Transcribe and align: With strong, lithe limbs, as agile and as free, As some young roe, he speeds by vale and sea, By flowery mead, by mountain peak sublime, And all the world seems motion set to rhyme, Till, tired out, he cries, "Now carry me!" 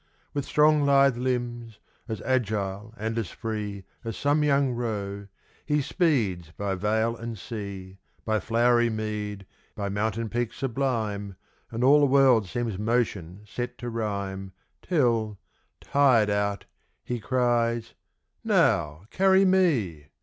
With 0.33 0.45
strong, 0.45 0.83
lithe 0.83 1.15
limbs, 1.15 1.77
as 2.07 2.21
agile 2.23 2.91
and 2.97 3.15
as 3.19 3.29
free, 3.29 3.83
As 4.03 4.17
some 4.17 4.43
young 4.43 4.71
roe, 4.71 5.27
he 5.63 5.79
speeds 5.83 6.49
by 6.57 6.73
vale 6.73 7.15
and 7.15 7.37
sea, 7.37 7.99
By 8.25 8.39
flowery 8.39 8.89
mead, 8.89 9.45
by 9.75 9.89
mountain 9.89 10.27
peak 10.27 10.53
sublime, 10.53 11.35
And 11.69 11.83
all 11.83 11.99
the 11.99 12.07
world 12.07 12.47
seems 12.47 12.79
motion 12.79 13.41
set 13.45 13.77
to 13.77 13.91
rhyme, 13.91 14.53
Till, 14.81 15.37
tired 15.79 16.31
out, 16.31 16.65
he 17.03 17.19
cries, 17.19 17.93
"Now 18.43 19.05
carry 19.11 19.45
me!" 19.45 20.07